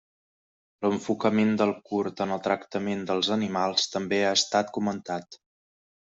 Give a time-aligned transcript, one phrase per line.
[0.85, 5.41] L'enfocament del curt en el tractament dels animals també ha estat comentat.